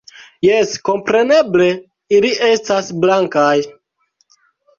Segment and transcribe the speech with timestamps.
[0.45, 1.67] Jes, kompreneble,
[2.19, 3.55] ili estas blankaj...